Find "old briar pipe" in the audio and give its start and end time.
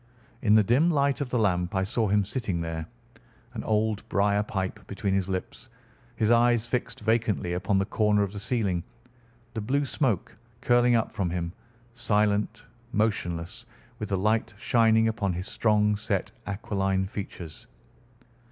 3.63-4.79